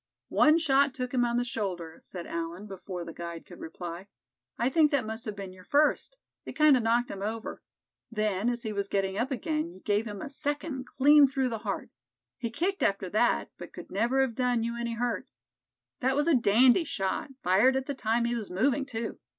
[0.29, 4.07] "One shot took him on the shoulder," said Allan, before the guide could reply.
[4.57, 6.15] "I think that must have been your first.
[6.43, 7.61] It kind of knocked him over.
[8.11, 11.59] Then, as he was getting up again, you gave him a second clean through the
[11.59, 11.91] heart.
[12.39, 15.29] He kicked after that, but could never have done you any hurt.
[15.99, 19.19] That was a dandy shot, fired at the time he was moving, too.